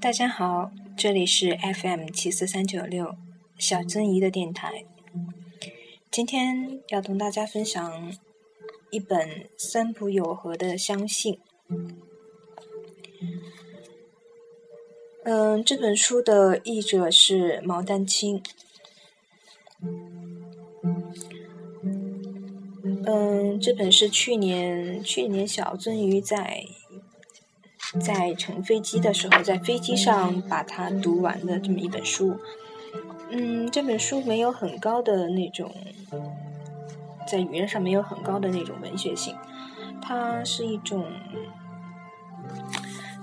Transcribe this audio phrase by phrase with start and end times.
[0.00, 3.16] 大家好，这里是 FM 七四三九六
[3.58, 4.86] 小曾怡的电台。
[6.10, 8.10] 今天要同大家分享
[8.90, 11.34] 一本三浦友和的《相信》。
[15.24, 18.42] 嗯，这本书的译者是毛丹青。
[23.04, 26.64] 嗯，这本是去年去年小鳟鱼在。
[27.98, 32.36] 在乘飞机的时候，在飞机上把它读完的这么一本书。
[33.30, 35.72] 嗯，这本书没有很高的那种，
[37.28, 39.34] 在语言上没有很高的那种文学性，
[40.00, 41.04] 它是一种，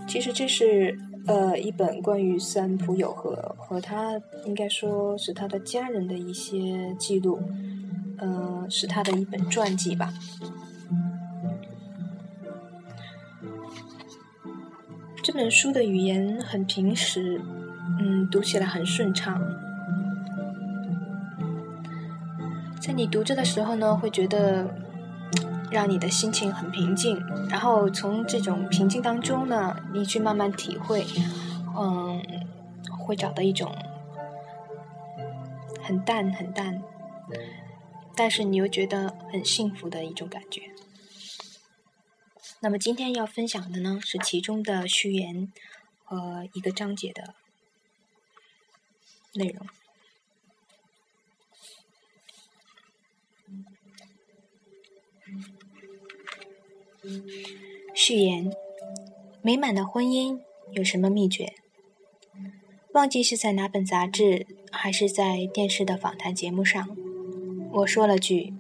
[0.08, 7.42] 其实这是呃一本关于三浦友和和他应该说是他的家人的一些记录，
[8.18, 10.14] 呃，是他的一本传记吧。
[15.28, 17.42] 这本书的语言很平实，
[18.00, 19.42] 嗯，读起来很顺畅。
[22.80, 24.74] 在你读着的时候呢，会觉得
[25.70, 31.06] 让你的心情很平静，然后从这种平静当中呢，你去慢慢体会，
[31.78, 32.22] 嗯，
[32.90, 33.76] 会找到一种
[35.82, 36.82] 很淡很淡，
[38.16, 40.62] 但是你又觉得很幸福的一种感觉。
[42.60, 45.54] 那么今天要分享的呢，是其中的序言
[46.04, 47.36] 和一个章节的
[49.34, 49.68] 内容。
[57.94, 58.52] 序言：
[59.44, 61.54] 美满的婚姻有什么秘诀？
[62.94, 66.98] 忘记是在哪本杂志，还是在电视的访谈节目上，
[67.72, 68.56] 我说了句：“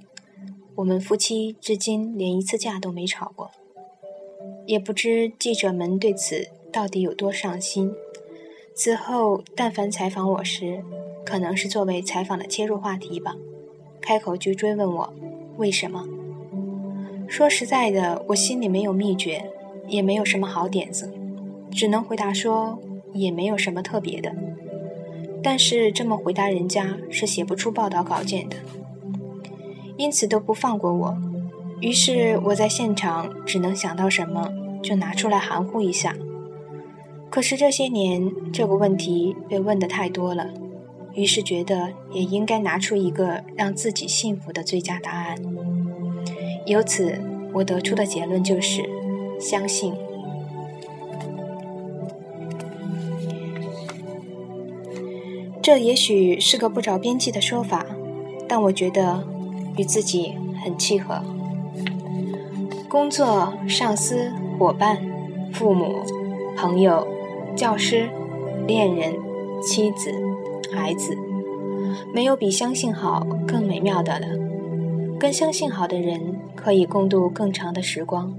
[0.77, 3.51] 我们夫妻至今连一次架都没吵过。”
[4.67, 7.91] 也不知记者们对此到底有多上心。
[8.75, 10.83] 此后，但凡采访我时，
[11.25, 13.35] 可能是作为采访的切入话题吧，
[13.99, 15.11] 开口就追问我
[15.57, 16.05] 为什么。
[17.27, 19.43] 说实在的，我心里没有秘诀，
[19.87, 21.11] 也没有什么好点子，
[21.71, 22.77] 只能回答说
[23.13, 24.35] 也没有什么特别的。
[25.41, 28.57] 但是这么回答人家是写不出报道稿件的，
[29.95, 31.17] 因此都不放过我。
[31.79, 34.51] 于是我在现场只能想到什么
[34.81, 36.15] 就拿出来含糊一下。
[37.29, 40.49] 可是这些年这个问题被问的太多了，
[41.13, 45.37] 于是觉得也应该拿出一个让自己幸福的最佳答案。
[46.65, 47.19] 由此
[47.53, 48.83] 我得出的结论就是
[49.39, 49.93] 相信。
[55.61, 57.85] 这也许是个不着边际的说法，
[58.47, 59.27] 但我觉得
[59.75, 60.33] 与自己
[60.63, 61.21] 很契合。
[62.97, 64.97] 工作、上司、伙伴、
[65.53, 66.01] 父母、
[66.57, 67.07] 朋友、
[67.55, 68.09] 教师、
[68.65, 69.13] 恋人、
[69.61, 70.11] 妻子、
[70.73, 71.15] 孩子，
[72.11, 74.27] 没有比相信好更美妙的了。
[75.19, 78.33] 跟相信好的人可以共度更长的时光，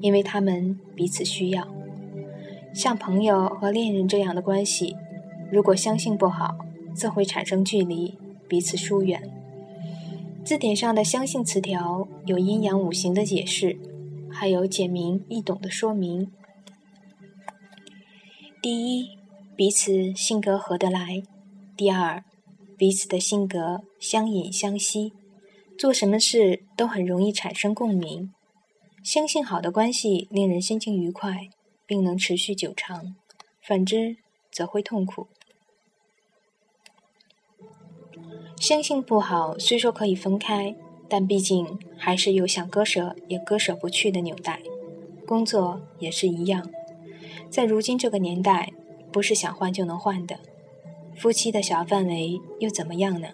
[0.00, 1.68] 因为他们彼此需要。
[2.72, 4.96] 像朋友和恋人这样的关系，
[5.52, 6.56] 如果相信不好，
[6.94, 8.16] 则会产生距离，
[8.48, 9.22] 彼此疏远。
[10.42, 13.78] 字典上的“相信”词条有阴阳五行的解释，
[14.32, 16.32] 还有简明易懂的说明。
[18.62, 19.18] 第一，
[19.56, 21.22] 彼此性格合得来；
[21.76, 22.24] 第二，
[22.76, 25.12] 彼此的性格相隐相吸，
[25.78, 28.32] 做什么事都很容易产生共鸣。
[29.02, 31.48] 相信好的关系令人心情愉快，
[31.86, 33.14] 并能持续久长；
[33.62, 34.16] 反之，
[34.50, 35.28] 则会痛苦。
[38.60, 40.76] 相信不好，虽说可以分开，
[41.10, 44.60] 但毕竟还是有想割舍也割舍不去的纽带。
[45.26, 46.70] 工作也是一样，
[47.50, 48.72] 在如今这个年代，
[49.12, 50.38] 不是想换就能换的。
[51.16, 53.28] 夫妻的小范围又怎么样呢？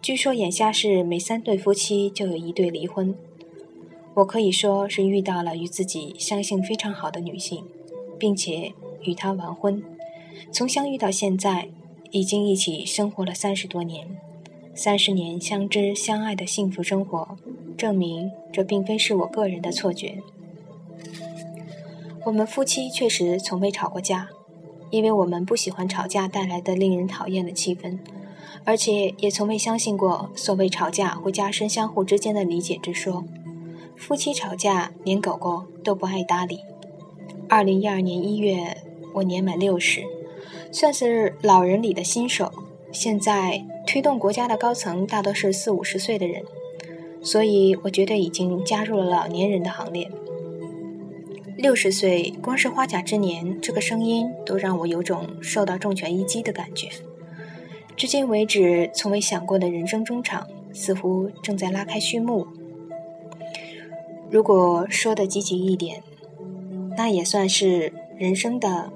[0.00, 3.14] 据说眼下是每三对夫妻就有一对离婚。
[4.14, 7.64] 我可以说是遇到了与自己相性非常好的女性，
[8.18, 8.72] 并且
[9.02, 9.82] 与她完婚，
[10.50, 11.68] 从相遇到现在，
[12.10, 14.16] 已经一起生活了三十多年。
[14.82, 17.36] 三十年相知相爱的幸福生活，
[17.76, 20.22] 证明这并非是我个人的错觉。
[22.24, 24.30] 我们夫妻确实从未吵过架，
[24.88, 27.98] 因为我们不喜欢吵架带来的令人讨厌的气氛，
[28.64, 33.22] 而且也从未相信过所谓吵架会加深相互之间的理解之说。
[33.98, 36.60] 夫妻吵架连狗狗都不爱搭理。
[37.50, 38.78] 二零一二年一月，
[39.12, 40.00] 我年满六十，
[40.72, 42.50] 算是老人里的新手。
[42.92, 43.64] 现在。
[43.86, 46.44] 推动国家的高层大多是四五十岁的人，
[47.22, 50.08] 所以我觉得已经加入了老年人的行列。
[51.56, 56.88] 六十岁，光是花甲之年，这个声音都让我有种受到重拳一击的感觉。
[57.96, 62.46] 至今为止，从未想过的人生中场，似乎正在拉开序幕。
[64.30, 66.04] 如果说的积极一点，
[66.96, 68.92] 那也算是人生的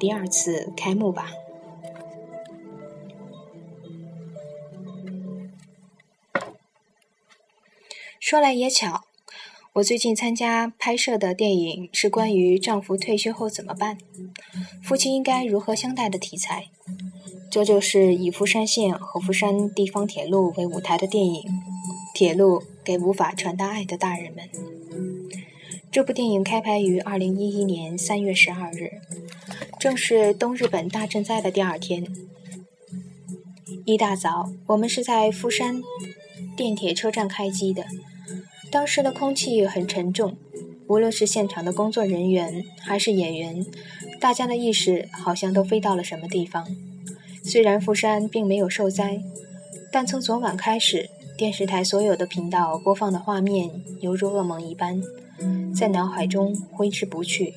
[0.00, 1.30] 第二次开幕吧。
[8.28, 9.04] 说来也巧。
[9.74, 13.98] 我最近参加拍摄的电影是关于丈夫退休后怎么办，
[14.82, 16.66] 夫妻应该如何相待的题材。
[17.48, 21.42] 这就是以福山县和福山地方铁路为舞台的电影
[22.16, 24.48] 《铁路给无法传达爱的大人们》。
[25.92, 28.94] 这部电影开拍于二零一一年三月十二日，
[29.78, 32.04] 正是东日本大震灾的第二天。
[33.84, 35.80] 一大早，我们是在富山
[36.56, 37.86] 电铁车站开机的。
[38.76, 40.36] 当时的空气很沉重，
[40.86, 43.64] 无论是现场的工作人员还是演员，
[44.20, 46.68] 大家的意识好像都飞到了什么地方。
[47.42, 49.22] 虽然富山并没有受灾，
[49.90, 51.08] 但从昨晚开始，
[51.38, 53.70] 电视台所有的频道播放的画面
[54.00, 55.02] 犹如噩梦一般，
[55.74, 57.54] 在脑海中挥之不去。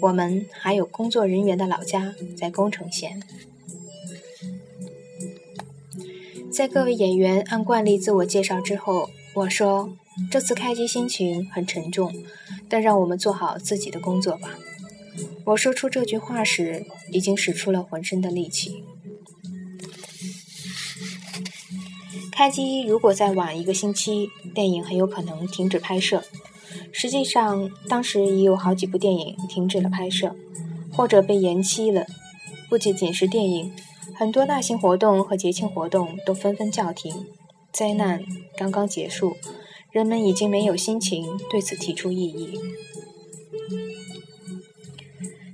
[0.00, 3.20] 我们还有工作人员的老家在宫城县。
[6.52, 9.96] 在各位演员按惯例自我介绍之后，我说。
[10.30, 12.12] 这次开机心情很沉重，
[12.68, 14.58] 但让我们做好自己的工作吧。
[15.44, 18.84] 我说出这句话时，已经使出了浑身的力气。
[22.30, 26.24] 开机如果再晚一个星期，电影很有可能停止拍摄。
[26.90, 30.34] 实际上，当时已有好几部电影停止了拍摄，
[30.92, 32.06] 或者被延期了。
[32.70, 33.72] 不仅仅是电影，
[34.14, 37.26] 很多大型活动和节庆活动都纷纷叫停。
[37.70, 38.24] 灾难
[38.56, 39.36] 刚刚结束。
[39.92, 42.58] 人们已经没有心情对此提出异议。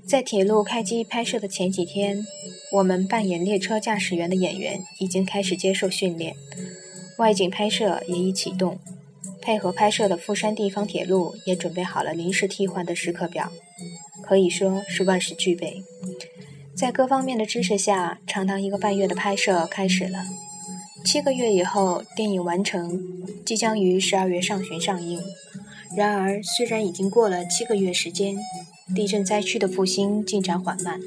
[0.06, 2.24] 在铁路开机拍摄的前几天，
[2.72, 6.34] 我们扮演列车驾驶员的演员已经开始接受训练，
[7.18, 8.78] 外景拍摄也已启动，
[9.42, 13.52] 配合拍摄的富山地方铁路也准备好了临时替换的时刻表，
[14.22, 15.82] 可以说是万事俱备。
[16.74, 20.24] 在各方面的支持下，长达一个半月的拍摄开始了。
[21.04, 23.02] 七个月以后，电影完成，
[23.44, 25.20] 即将于十二月上旬上映。
[25.96, 28.36] 然而，虽然已经过了七个月时间，
[28.94, 31.00] 地震灾区的复兴进展缓慢，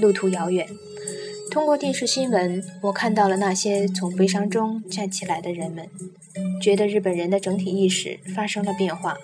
[0.00, 0.66] 路途遥远。
[1.50, 5.88] 通过电视新闻，我看到了那些从悲伤中站起来的人们，
[6.60, 9.16] 觉得日本人的整体意识发生了变化，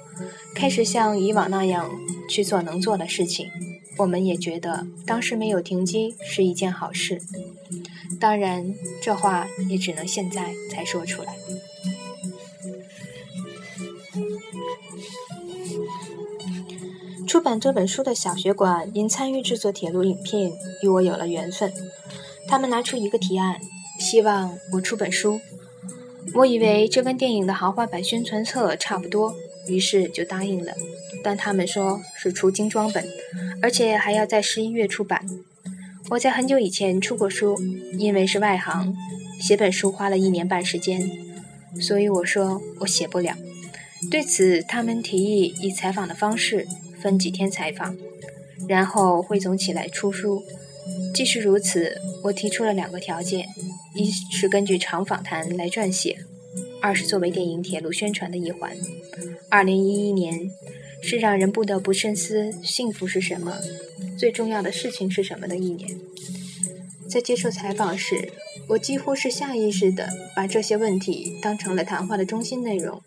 [0.54, 1.90] 开始像以往那样
[2.30, 3.50] 去做能做的事情。
[3.98, 7.20] 我们也觉得当时没有停机是一件好事。
[8.18, 11.36] 当然，这话也只能现在才说出来。
[17.26, 20.52] 出版这本书的小学馆因参与制作铁路影片，
[20.82, 21.72] 与我有了缘分。
[22.46, 23.58] 他们拿出一个提案，
[23.98, 25.40] 希望我出本书。
[26.34, 29.34] 我以为这跟电影的豪华版宣传册差不多，
[29.68, 30.72] 于是就答应了。
[31.22, 33.06] 但他们说是出精装本，
[33.60, 35.24] 而且还要在十一月出版。
[36.10, 37.56] 我在很久以前出过书，
[37.96, 38.94] 因为是外行，
[39.40, 41.08] 写本书花了一年半时间，
[41.80, 43.36] 所以我说我写不了。
[44.10, 46.66] 对此，他们提议以采访的方式
[47.00, 47.96] 分几天采访，
[48.68, 50.42] 然后汇总起来出书。
[51.14, 53.46] 即使如此，我提出了两个条件：
[53.94, 56.16] 一是根据长访谈来撰写；
[56.80, 58.76] 二是作为电影铁路宣传的一环。
[59.48, 60.50] 二零一一年。
[61.04, 63.58] 是让人不得不深思幸福是什么，
[64.16, 65.90] 最重要的事情是什么的一年。
[67.08, 68.30] 在接受采访时，
[68.68, 73.02] 我几乎是下意识地把这些问题当成了谈话的中心内容。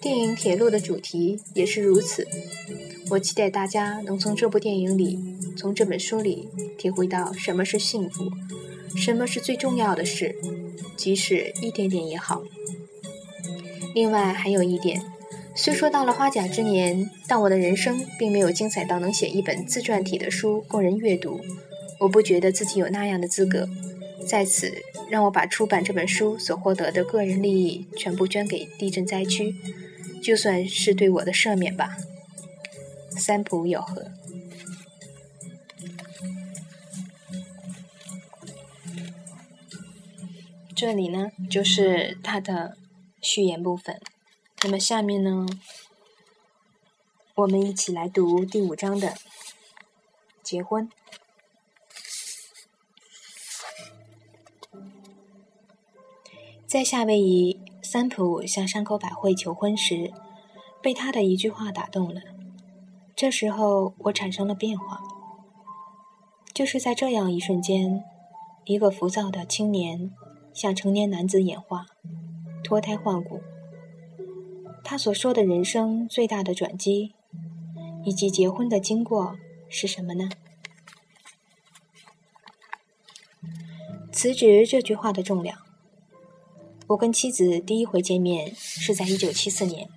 [0.00, 2.26] 电影《铁路》的主题也是如此。
[3.10, 5.18] 我期待大家能从这部电影里，
[5.54, 8.30] 从这本书里体会到什么是幸福，
[8.96, 10.34] 什么是最重要的事，
[10.96, 12.42] 即使一点点也好。
[13.94, 15.02] 另外还有一点。
[15.54, 21.40] 虽说到了花甲之年，但我的人生并没有精彩到能写一本自传体的书供人阅读。
[22.00, 23.68] 我不觉得自己有那样的资格。
[24.26, 24.72] 在此，
[25.10, 29.54] 让我把出版这本书所获得的个人利益全部捐给地震灾区，
[30.22, 31.96] 就算是对我的赦免吧。
[33.10, 34.06] 三浦友和。
[40.84, 42.76] 这里呢，就是他的
[43.20, 44.00] 序言部分。
[44.64, 45.46] 那么下面呢，
[47.36, 49.14] 我们一起来读第五章的
[50.42, 50.90] 结婚。
[56.66, 60.12] 在夏威夷，三浦向山口百惠求婚时，
[60.82, 62.20] 被他的一句话打动了。
[63.14, 65.00] 这时候我产生了变化，
[66.52, 68.02] 就是在这样一瞬间，
[68.64, 70.10] 一个浮躁的青年
[70.52, 71.86] 向成年男子演化，
[72.62, 73.40] 脱胎换骨。
[74.84, 77.14] 他所说的人生最大的转机，
[78.04, 79.36] 以及结婚的经过
[79.68, 80.28] 是什么呢？
[84.10, 85.58] 辞职这句话的重量。
[86.88, 89.88] 我跟妻子第一回见面是在一九七四年，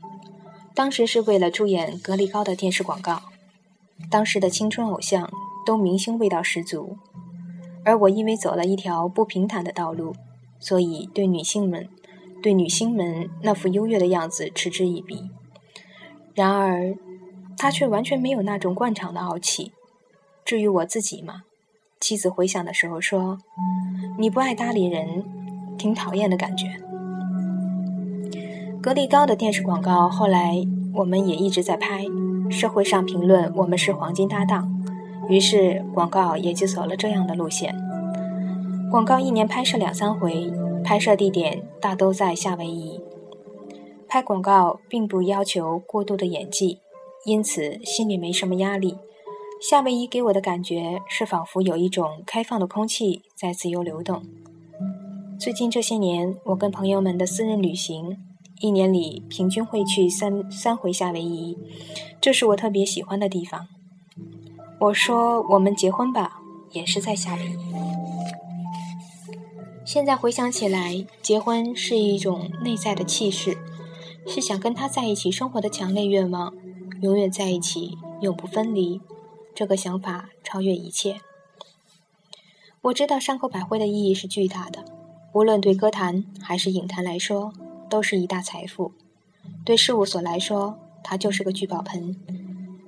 [0.74, 3.24] 当时是为了出演格力高的电视广告。
[4.10, 5.30] 当时的青春偶像
[5.66, 6.98] 都明星味道十足，
[7.84, 10.16] 而我因为走了一条不平坦的道路，
[10.60, 11.88] 所以对女性们、
[12.42, 15.30] 对女星们那副优越的样子嗤之以鼻。
[16.34, 16.96] 然而，
[17.58, 19.72] 他却完全没有那种惯常的傲气。
[20.44, 21.44] 至于我自己嘛，
[22.00, 23.40] 妻子回想的时候说
[24.20, 25.24] ：“你不爱搭理人，
[25.78, 26.68] 挺讨厌的感觉。”
[28.82, 32.06] 格力高的电视广告后来我们也一直在拍，
[32.52, 34.84] 社会上评论我们是黄金搭档，
[35.28, 37.76] 于是广告也就走了这样的路线。
[38.96, 40.50] 广告一年拍摄两三回，
[40.82, 42.98] 拍摄地点大都在夏威夷。
[44.08, 46.80] 拍广告并不要求过度的演技，
[47.26, 48.96] 因此心里没什么压力。
[49.62, 54.24] 夏威夷给我的感觉是仿佛有一种开放的空气在自由流动。
[55.38, 58.16] 最近这些年，我跟朋友们的私人旅行。
[58.62, 61.58] 一年里平均会去三三回夏威夷，
[62.22, 63.68] 这是我特别喜欢的地方。
[64.80, 66.40] 我说我们结婚吧，
[66.72, 68.05] 也是在夏威夷。
[69.86, 73.56] 现在回想起来，结婚是一种内在的气势，
[74.28, 76.54] 是想跟他在一起生活的强烈愿望，
[77.02, 79.00] 永远在一起，永不分离。
[79.54, 81.22] 这个想法超越一切。
[82.82, 84.84] 我知道山口百惠的意义是巨大的，
[85.34, 87.54] 无论对歌坛还是影坛来说。
[87.88, 88.94] 都是一大财富，
[89.64, 92.16] 对事务所来说，他就是个聚宝盆。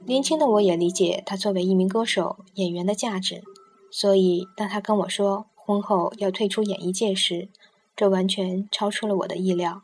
[0.08, 3.44] 年轻的我也理解他作为一名歌手、演员的价值，
[3.92, 7.50] 所以当他跟我说婚后要退出演艺界时，
[7.93, 9.83] 这完全超出了我的意料，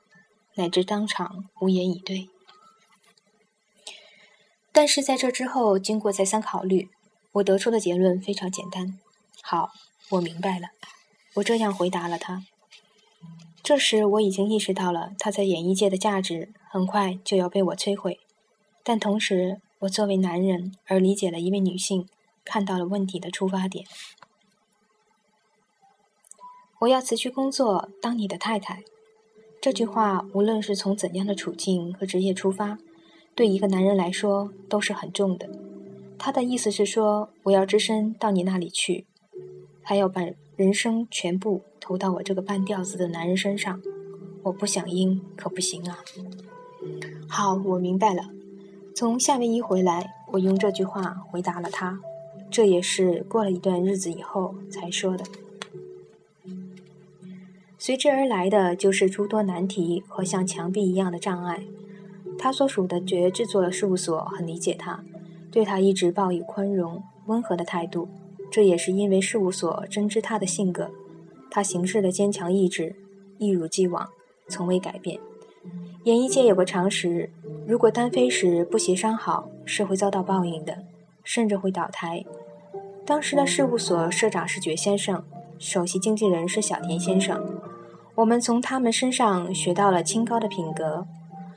[0.56, 2.30] 乃至当场无言以对。
[4.72, 6.88] 但是在这之后，经过再三考虑，
[7.34, 8.98] 我得出的结论非常简单：
[9.42, 9.72] 好，
[10.12, 10.70] 我明白了。
[11.34, 12.46] 我这样回答了他。
[13.62, 18.22] 这时我已经意识到了他在演艺界的价值很快就要被我摧毁，
[18.86, 22.08] 但同时我作为男人而理解了一位女性
[22.46, 23.86] 看到了问题的出发点。
[26.84, 28.84] 我要辞去工作当你的太太，
[29.62, 32.78] 这句话无论是从怎样的处境和职业出发，
[33.34, 35.50] 对一个男人来说都是很重的。
[36.18, 39.06] 他的意思是说我要只身到你那里去，
[39.82, 40.24] 还要把
[40.58, 41.62] 人生全部。
[41.80, 43.82] 投到我这个半吊子的男人身上，
[44.42, 46.00] 我不想应可不行啊！
[47.28, 48.30] 好，我明白了。
[48.96, 52.00] 从夏威夷回来，我用这句话回答了他。
[52.50, 55.26] 这也是过了一段日子以后才说的。
[57.86, 61.66] 随之而来的就是诸多难题和像墙壁一样的障碍。
[62.40, 65.04] 他所属的绝制作事务所很理解他，
[65.52, 68.08] 对他一直抱以宽容、温和的态度。
[68.50, 70.92] 这也是因为事务所深知他的性格。
[71.52, 72.96] 他行事的坚强意志，
[73.38, 74.08] 一如既往，
[74.48, 75.20] 从未改变。
[76.06, 77.30] 演艺界有个常识：
[77.68, 80.86] 如果单飞时不协商好，是会遭到报应的，
[81.26, 82.24] 甚至会倒台。
[83.06, 85.22] 当时的事务所社长是觉先生，
[85.60, 87.46] 首席经纪人是小田先生。
[88.16, 91.06] 我们从他们身上学到了清高的品格。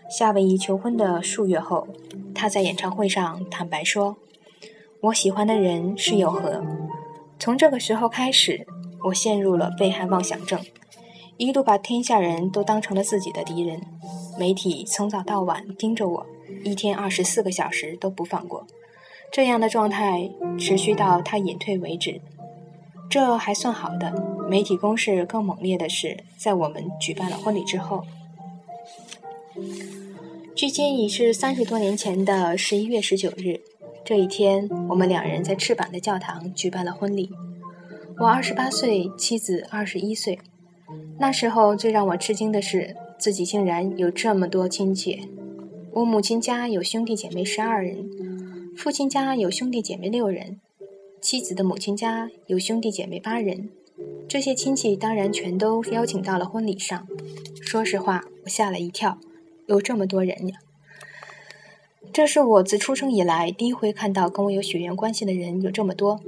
[0.09, 1.89] 夏威夷求婚的数月后，
[2.35, 4.17] 他在演唱会上坦白说
[5.03, 6.65] ：“我喜欢的人是有和。”
[7.39, 8.67] 从这个时候开始。
[9.05, 10.59] 我陷入了被害妄想症，
[11.37, 13.81] 一度把天下人都当成了自己的敌人。
[14.37, 16.27] 媒体从早到晚盯着我，
[16.65, 18.67] 一天二十四个小时都不放过。
[19.31, 22.21] 这样的状态持续到他隐退为止。
[23.09, 24.13] 这还算好的，
[24.49, 28.05] 媒体攻势更猛烈的是在我们举办了婚礼之后。
[30.55, 33.61] 距今已是三十多年前的十一月十九日，
[34.05, 37.31] 这一天，我们两人在赤坂的教堂举办了婚礼。
[38.19, 40.39] 我二十八岁，妻子二十一岁。
[41.19, 45.29] 那时候最让我吃惊的是，自己竟然有这么多亲戚。
[45.93, 48.09] 我母亲家有兄弟姐妹十二人，
[48.77, 50.61] 父亲家有兄弟姐妹六人，
[51.29, 53.69] 妻子的母亲家有兄弟姐妹八人。
[54.29, 57.05] 这些亲戚当然全都邀请到了婚礼上。
[57.61, 59.19] 说实话，我吓了一跳，
[59.67, 60.61] 有这么多人呀！
[62.13, 66.21] 这是我自出生以来第一回看到跟我有血缘关系的人有这么多。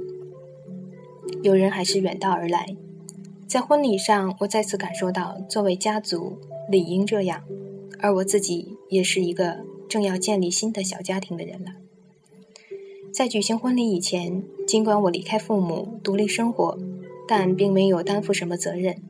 [1.43, 2.75] 有人还是远道而来，
[3.47, 6.37] 在婚礼上，我再次感受到作为家族
[6.69, 7.45] 理应这样，
[7.99, 11.71] 而我自己也是一个正要建立新的小家庭的人了。
[13.11, 16.77] 在举行婚礼以前，尽管我离开父母独立生活，
[17.27, 19.01] 但并没有担负什么责任。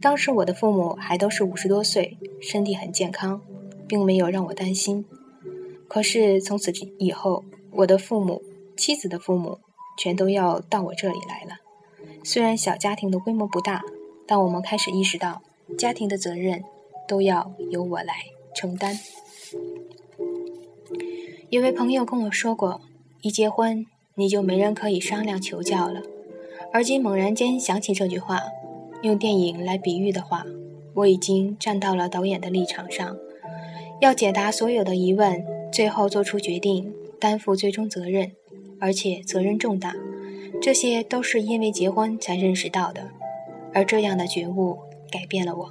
[0.00, 3.40] 当时我的父母还都是五十多岁，身体很健康，
[3.86, 5.04] 并没有让我担心。
[5.86, 8.42] 可是从此以后，我的父母、
[8.76, 9.58] 妻子的父母
[9.96, 11.56] 全都要到我这里来了。
[12.24, 13.82] 虽然小家庭的规模不大，
[14.26, 15.42] 但我们开始意识到，
[15.78, 16.62] 家庭的责任
[17.06, 18.14] 都要由我来
[18.54, 18.98] 承担。
[21.48, 22.82] 有位朋友跟我说过。
[23.20, 23.84] 一结婚，
[24.14, 26.02] 你就没人可以商量求教了。
[26.72, 28.40] 而今猛然间想起这句话，
[29.02, 30.46] 用电影来比喻的话，
[30.94, 33.16] 我已经站到了导演的立场上，
[34.00, 38.30] 要解答所有的疑问，最后做出决定，担负最终责任，
[38.78, 39.96] 而且责任重大。
[40.62, 43.10] 这些都是因为结婚才认识到的，
[43.74, 44.78] 而这样的觉悟
[45.10, 45.70] 改变了我。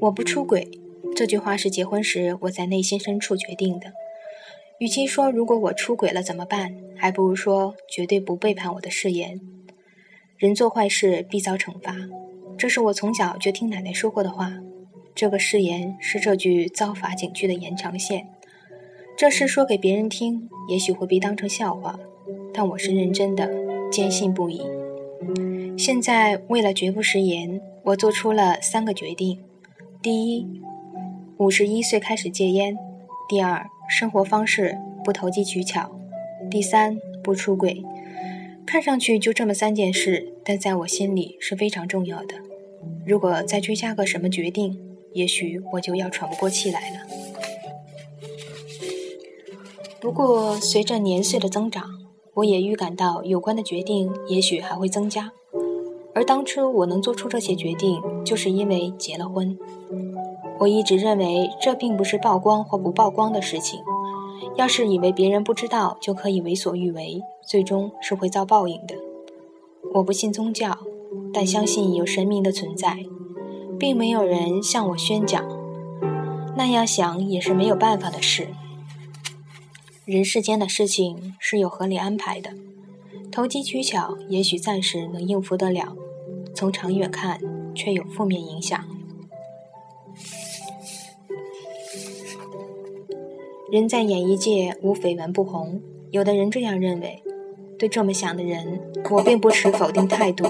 [0.00, 0.81] 我不出轨。
[1.14, 3.92] 这句话是结婚时我在内心深处决定的。
[4.78, 9.40] 与其说如果我出轨了怎么办，还不如说绝对不背叛我的誓言。
[10.36, 11.94] 人做坏事必遭惩罚，
[12.58, 14.52] 这是我从小就听奶奶说过的话。
[15.14, 18.26] 这个誓言是这句遭罚警句的延长线。
[19.16, 22.00] 这事说给别人听，也许会被当成笑话，
[22.52, 23.48] 但我是认真的，
[23.90, 24.62] 坚信不疑。
[25.78, 29.38] 现在为了绝不食言，我做出了三个决定：
[30.02, 30.62] 第一。
[31.42, 32.78] 五十一岁开始戒烟，
[33.28, 35.90] 第二，生活方式不投机取巧，
[36.48, 37.82] 第三，不出轨。
[38.64, 42.36] 看上去就这么三件事，但在我心里是非常重要的。
[43.04, 44.78] 如果再追加个什么决定，
[45.14, 46.98] 也许我就要喘不过气来了。
[50.00, 51.82] 不过随着年岁的增长，
[52.34, 55.32] 我也预感到有关的决定也许还会增加。
[56.14, 59.58] 而当初我能做出这些决定，就是因为结了婚。
[60.62, 63.82] 我一直认为这并不是曝光或不曝光的事情。
[64.54, 68.94] 要是以为别人不知道就可以为所欲为，最终是会遭报应的。
[69.94, 70.78] 我不信宗教，
[71.32, 73.04] 但相信有神明的存在，
[73.76, 75.44] 并没有人向我宣讲。
[76.56, 78.48] 那样想也是没有办法的事。
[80.04, 82.50] 人世间的事情是有合理安排的，
[83.32, 85.96] 投机取巧也许暂时能应付得了，
[86.54, 87.40] 从长远看
[87.74, 88.80] 却有负面影响。
[93.72, 95.80] 人在演艺界无绯闻不红，
[96.10, 97.22] 有的人这样认为。
[97.78, 98.78] 对这么想的人，
[99.10, 100.44] 我并不持否定态度，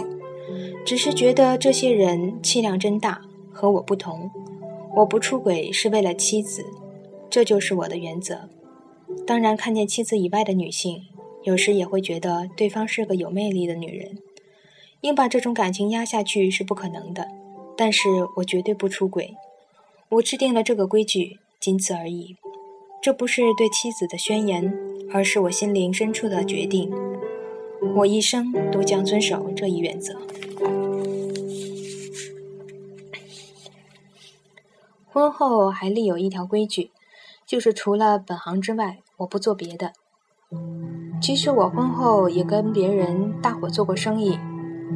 [0.85, 4.28] 只是觉得这些人气量真大，和我不同。
[4.96, 6.66] 我不出轨是为了妻子，
[7.30, 8.48] 这就是我的原则。
[9.24, 11.02] 当然，看见妻子以外的女性，
[11.44, 14.18] 有时也会觉得对方是个有魅力的女人。
[15.02, 17.28] 硬把这种感情压下去是不可能的，
[17.76, 18.08] 但是
[18.38, 19.37] 我绝对不出轨。
[20.08, 22.35] 我制定了这个规矩，仅此而已。
[23.03, 24.79] 这不是对妻子的宣言，
[25.12, 26.88] 而是我心灵深处的决定。
[27.97, 30.17] 我一生都将遵守这一原则。
[35.09, 36.93] 婚后还立有一条规矩，
[37.45, 39.95] 就是除了本行之外，我不做别的。
[41.21, 44.38] 其实我婚后也跟别人大伙做过生意，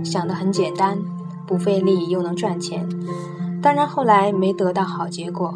[0.04, 1.02] 想的很简单，
[1.44, 2.88] 不费力又能赚钱。
[3.60, 5.52] 当然后来没得到好结果。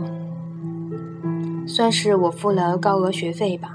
[1.67, 3.73] 算是我付了高额学费吧，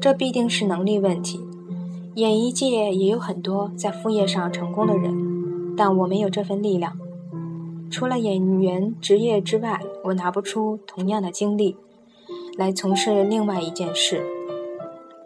[0.00, 1.40] 这必定是能力问题。
[2.14, 6.98] 演艺界也有很多在副业上成功的人，但我没有这份力量。
[7.90, 11.76] 除了演员职业之外，我拿不出同样的精力
[12.56, 14.24] 来从事另外一件事。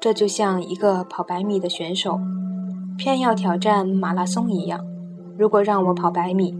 [0.01, 2.21] 这就像一个跑百米的选手，
[2.99, 4.81] 偏要挑战马拉松一样。
[5.39, 6.55] 如果让我跑百米，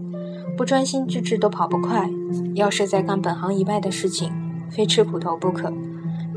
[0.57, 2.09] 不专心致志都跑不快。
[2.55, 4.31] 要是在干本行以外的事情，
[4.69, 5.71] 非吃苦头不可，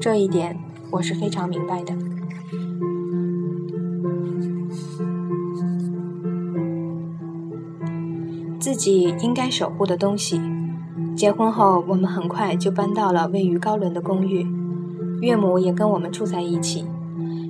[0.01, 0.59] 这一点
[0.91, 1.95] 我是非常明白的。
[8.59, 10.41] 自己应该守护的东西。
[11.17, 14.47] 结婚后，我们很快就搬到了位于高伦的公寓，
[15.21, 16.85] 岳母也跟我们住在一起。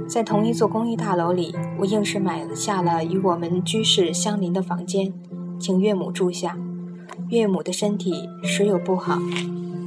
[0.06, 5.12] 在同一座公寓大楼里，我硬是买下了与我们居室相邻的房间，
[5.58, 6.56] 请岳母住下。
[7.28, 9.18] 岳母的身体时有不好。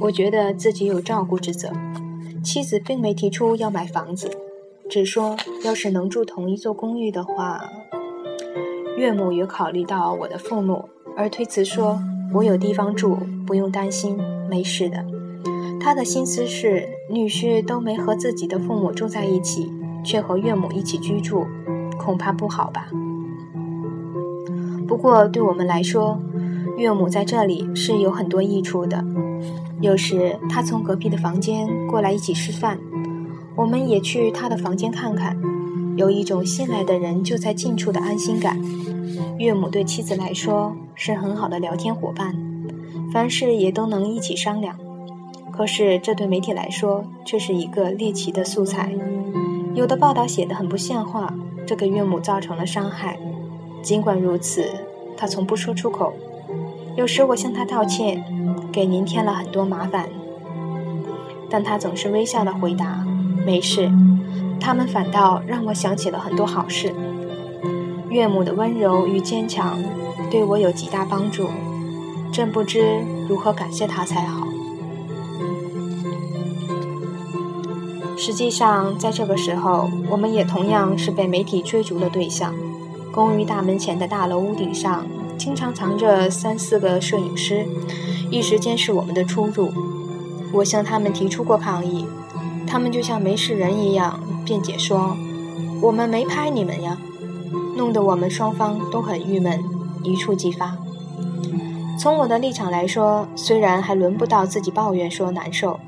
[0.02, 1.70] 我觉得自己有照顾之责，
[2.42, 4.28] 妻子并没提出要买房子，
[4.90, 7.70] 只说要是能住同一座公寓的话。
[8.96, 12.02] 岳母也考虑到我的父母，而推辞说
[12.34, 14.18] ：“我有地方住，不用担心，
[14.50, 15.04] 没事的。”
[15.80, 19.72] 他的心思是，女婿都没和自己的父母住在一起，
[20.04, 21.46] 却和岳母一起居住，
[21.96, 22.88] 恐怕不好吧。
[24.88, 26.20] 不过对我们来说，
[26.76, 29.04] 岳母在这里是有很多益处的。
[29.82, 32.78] 有时他从隔壁的房间过来一起吃饭，
[33.56, 35.36] 我们也去他的房间看看，
[35.96, 38.62] 有一种新来的人就在近处的安心感。
[39.38, 42.32] 岳母对妻子来说是很好的聊天伙伴，
[43.12, 44.78] 凡事也都能一起商量。
[45.50, 48.94] 可是这对媒体来说却是一个猎奇的素材，
[49.74, 51.34] 有的报道写得很不像话，
[51.66, 53.18] 这给岳母造成了伤害。
[53.82, 54.64] 尽管如此，
[55.16, 56.14] 他从不说出口。
[56.94, 58.22] 有时我向他道歉，
[58.72, 60.08] 给您添了很多麻烦，
[61.50, 63.04] 但他总是微笑的回答
[63.44, 63.92] ：“没事。”
[64.58, 66.94] 他们反倒让我想起了很多好事。
[68.08, 69.78] 岳母的温柔与坚强
[70.30, 71.48] 对我有极大帮助，
[72.32, 74.46] 真不知如何感谢她才好。
[78.16, 82.54] 实际上，在这个时候，我们也同样是被媒体追逐的对象。
[83.10, 85.04] 公寓大门前的大楼屋顶上，
[85.36, 87.66] 经常藏着三四个摄影师，
[88.32, 89.70] 一时间是我们的出入。
[90.54, 92.06] 我向他们提出过抗议，
[92.66, 95.14] 他们就像没事人一样辩解说
[95.82, 96.96] ：“我们没拍你们呀。”
[97.76, 99.62] 弄得我们双方都很郁闷，
[100.02, 100.78] 一触即发。
[101.98, 105.78] 从我的立场来说，虽然还轮不到自己抱怨说难受，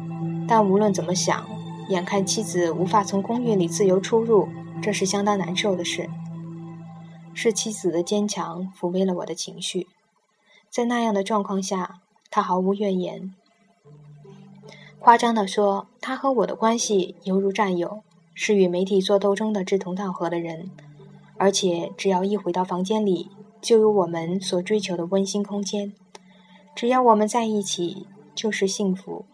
[0.46, 1.44] 但无论怎么想，
[1.88, 4.48] 眼看妻子无法从公寓里自由出入，
[4.83, 6.11] 这是相当难受的事。
[7.33, 9.87] 是妻子的坚强抚慰了我的情绪，
[10.70, 12.00] 在那样的状况下，
[12.35, 13.33] 他毫无怨言。
[14.99, 18.03] 夸张地说，他和我的关系犹如战友，
[18.35, 20.68] 是与媒体做斗争的志同道合的人，
[21.37, 25.92] 而且只要一回到房间里，就有我们所追求的温馨空间。
[26.75, 29.27] 只要我们在一起，就是幸福。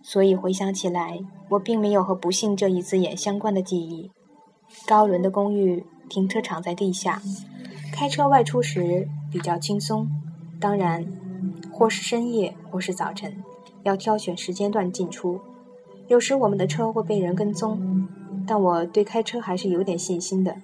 [0.00, 4.12] 所以回想起来，我并没有和不幸这一字眼相关的记忆。
[4.86, 5.84] 高伦的公寓。
[6.06, 7.22] 停车场在地下，
[7.90, 10.06] 开车外出时比较轻松。
[10.60, 11.06] 当然，
[11.74, 13.42] 或是深夜，或是早晨，
[13.82, 15.40] 要挑选时间段进出。
[16.06, 18.08] 有时我们的车会被人跟踪，
[18.46, 20.56] 但我对开车还是有点信心的。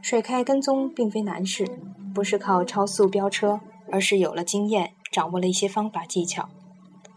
[0.00, 1.66] 甩开跟踪并非难事，
[2.14, 6.48] 不是靠超速飙车，而是有了经验，掌握了一些方法技巧。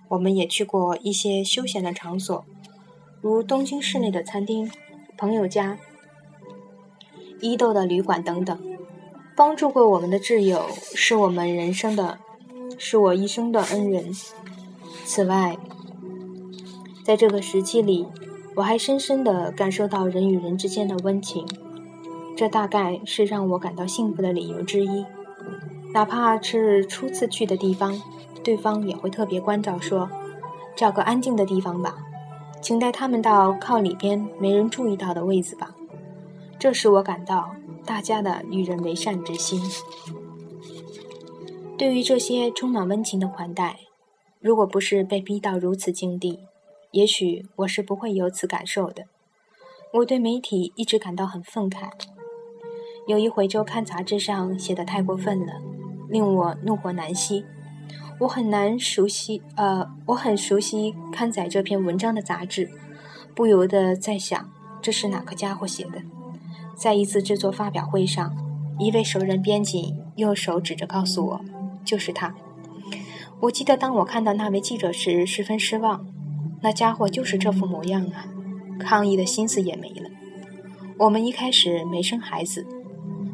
[0.08, 2.44] 我们也去过一些休闲的场所，
[3.22, 4.72] 如东京市内的餐厅、
[5.16, 5.78] 朋友家。
[7.42, 8.60] 伊豆的旅馆等等，
[9.36, 10.66] 帮助过我们的挚友
[10.96, 12.18] 是我们人生的，
[12.78, 14.12] 是我一生的恩人。
[15.06, 15.58] 此外，
[17.04, 18.06] 在这个时期里，
[18.56, 21.46] 我还深深地感受到人与人之间的温情，
[22.36, 25.06] 这大概是让我感到幸福的理由之一。
[25.94, 28.02] 哪怕是初次去的地方，
[28.44, 30.10] 对方也会特别关照说
[30.76, 31.96] ：“找个安静的地方吧，
[32.62, 35.76] 请带他们到靠里边没人注意到的位子吧。”
[36.58, 39.62] 这使我感到大家的与人为善之心。
[41.78, 43.80] 对于这些充满温情的款待，
[44.40, 46.40] 如果不是被逼到如此境地，
[46.92, 49.04] 也许我是不会有此感受的。
[49.96, 51.90] 我对媒体一直感到很愤慨。
[53.08, 55.62] 有一回周刊杂志上写的太过分了，
[56.10, 57.46] 令我怒火难息。
[58.22, 62.72] 我很难熟悉，呃，我很熟悉刊载这篇文章的杂志，
[63.36, 64.50] 不由得在想，
[64.82, 66.02] 这是哪个家伙写的？
[66.74, 68.34] 在一次制作发表会上，
[68.80, 71.42] 一位熟人编辑右手指着告诉我
[71.86, 72.36] ：“就是他。”
[73.42, 76.06] 我记得当我看到那位记者时，十分失望。
[76.62, 78.26] 那家伙就是这副模样啊！
[78.80, 80.10] 抗议的心思也没了。
[80.98, 82.66] 我们一开始没生孩子，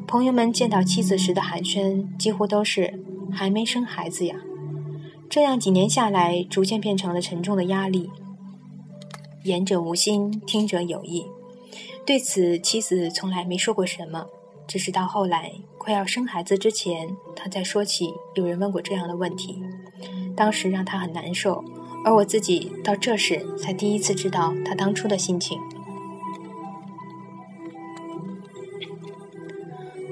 [0.05, 4.35] 朋友们见到妻子时的寒暄几乎都是“还没生孩子呀”。
[5.29, 8.09] 这样几年下来，逐渐变成了沉重的压力。
[9.43, 11.25] 言者无心，听者有意。
[12.05, 14.25] 对此，妻子从来没说过什么，
[14.71, 19.61] 只是到后来快要生孩子之前，他才说起有人问过这样的问题，
[20.33, 21.61] 当时让他很难受，
[22.05, 25.59] 而我自己到这时才第一次知道他当初的心情。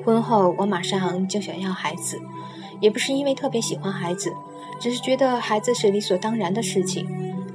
[0.04, 2.20] 婚后，我马上就想要孩子，
[2.82, 4.34] 也不是因为特别喜欢孩子，
[4.78, 7.08] 只是觉得孩子是理所当然的事情，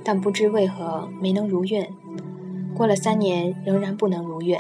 [0.02, 1.86] 但不知为何没能如愿。
[2.74, 4.58] 过了三年，仍然不能如愿。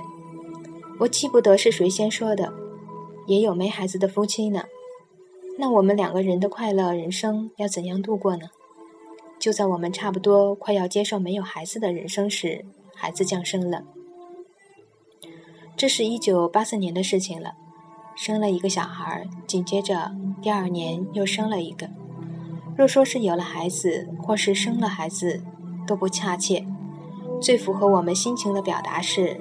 [1.00, 2.52] 我记不得是谁先说的，
[3.26, 4.64] 也有没孩子的夫妻呢。
[5.58, 8.46] 那我们两个人的快乐人生要怎样度过呢？
[9.38, 13.82] 就在我们差不多快要接受没有孩子的人生时，孩子降生了。
[15.76, 17.54] 这是一九八四年的事情了，
[18.16, 21.90] 生了一个小孩，紧接着第二年又生了一个。
[22.76, 25.42] 若说是有了孩子，或是生了孩子，
[25.86, 26.64] 都不恰切。
[27.40, 29.40] 最符合我们心情的表达是，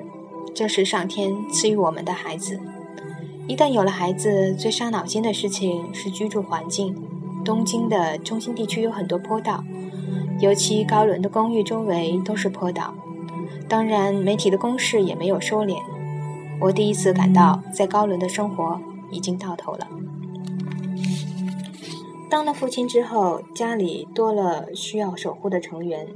[0.53, 2.59] 这是上天赐予我们的孩子。
[3.47, 6.95] 一旦有了孩子，最伤脑筋的事情是居住环境。
[7.43, 9.63] 东京的中心地区有很多坡道，
[10.39, 12.93] 尤其高伦的公寓周围都是坡道。
[13.67, 15.77] 当然，媒体的攻势也没有收敛。
[16.61, 18.79] 我第一次感到，在高伦的生活
[19.11, 19.87] 已经到头了。
[22.29, 26.07] 当了父亲之后，家里多了需要守护的成员，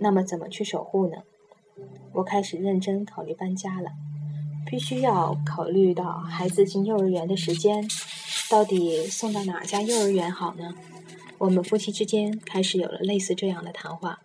[0.00, 1.16] 那么怎么去守护呢？
[2.12, 3.90] 我开始认真考虑搬家了。
[4.66, 7.88] 必须要考虑到孩子进幼儿园的时间，
[8.50, 10.74] 到底送到哪家幼儿园好呢？
[11.38, 14.18] 我们夫妻之间开始有了类似这样的谈话。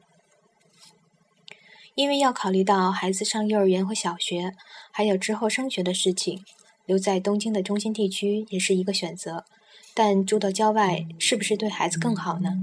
[1.95, 4.53] 因为要考虑到孩子上幼儿园和小学，
[4.91, 6.43] 还有之后升学的事情，
[6.85, 9.45] 留在东京的中心地区也是一个选择。
[9.93, 12.57] 但住到郊外是不是对孩子更好呢？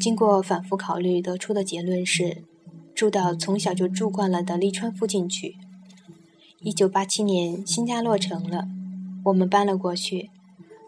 [0.00, 2.42] 经过反复考虑得出的结论是，
[2.94, 5.56] 住到从小就住惯了的利川附近去。
[6.60, 8.68] 一九八七年，新家落成了，
[9.24, 10.30] 我们搬了过去。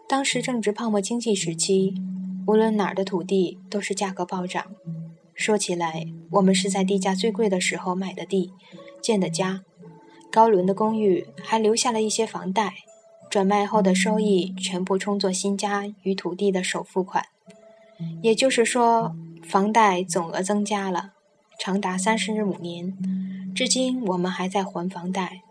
[0.07, 1.93] 当时正值泡沫经济时期，
[2.47, 4.65] 无论哪儿的土地都是价格暴涨。
[5.35, 8.53] 说起来，我们是在地价最贵的时候买的地，
[9.01, 9.63] 建的家。
[10.31, 12.73] 高伦的公寓还留下了一些房贷，
[13.29, 17.25] 转卖后的收益全部充作新家与土地的首付款。
[18.23, 21.13] 也就是说，房贷总额增加了，
[21.57, 22.95] 长达三十五年，
[23.55, 25.41] 至今我们还在还房贷。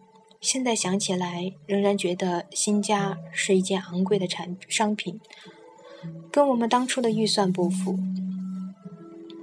[0.41, 5.21] 现在想起来，仍然觉得新家是一件昂贵的产商品，
[6.31, 7.99] 跟我们当初的预算不符。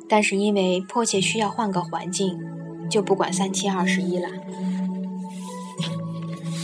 [0.07, 2.39] 但是因为迫切需要换个环境，
[2.89, 4.29] 就不管三七二十一了。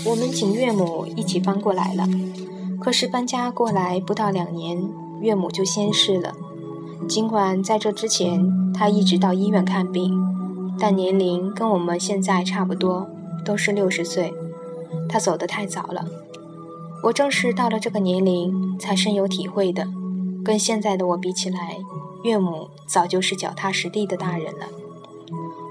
[0.05, 2.07] 我们请岳母一起搬过来了，
[2.79, 4.81] 可是搬家过来不到两年，
[5.19, 6.33] 岳母就先逝了。
[7.09, 10.15] 尽管在这之前，他一直到医院看病，
[10.79, 13.09] 但年龄跟我们现在差不多。
[13.45, 14.33] 都是六十岁，
[15.07, 16.05] 他走得太早了。
[17.05, 19.87] 我正是到了这个年龄才深有体会的。
[20.43, 21.77] 跟现在的我比起来，
[22.23, 24.67] 岳母早就是脚踏实地的大人了。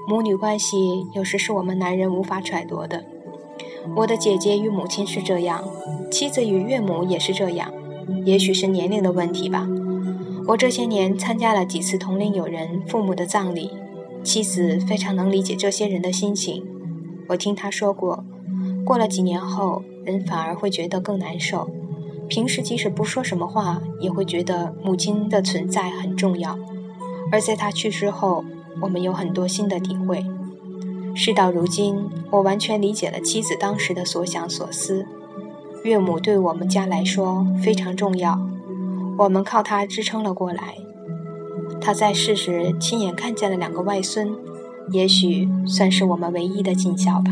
[0.07, 3.05] 母女关系有时是我们男人无法揣度的。
[3.95, 5.63] 我的姐姐与母亲是这样，
[6.11, 7.71] 妻子与岳母也是这样。
[8.25, 9.69] 也许是年龄的问题吧。
[10.49, 13.69] 我这些年参加了几次同龄友人父母的葬礼，
[14.23, 16.65] 妻子非常能理解这些人的心情。
[17.27, 18.23] 我听他说过，
[18.83, 21.69] 过了几年后，人反而会觉得更难受。
[22.27, 26.57] 平时即使不说什么话，也会觉得母亲的存在很重要。
[27.31, 28.43] 而在他去世后，
[28.81, 30.25] 我们有很多新的体会。
[31.13, 35.05] 事到如今，我完全理解了妻子当时的所想所思。
[35.83, 38.49] 岳母对我们家来说非常重要，
[39.19, 40.75] 我们靠她支撑了过来。
[41.81, 44.33] 她在世时亲眼看见了两个外孙。
[44.91, 47.31] 也许算是我们唯一的尽孝吧。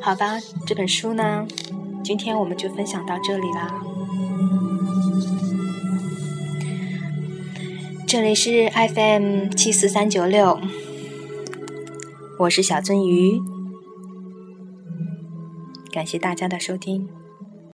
[0.00, 1.44] 好吧，这本书呢，
[2.04, 3.82] 今天我们就分享到这里啦。
[8.06, 10.60] 这里是 FM 七四三九六，
[12.38, 13.42] 我是小鳟鱼，
[15.90, 17.19] 感谢大家的收听。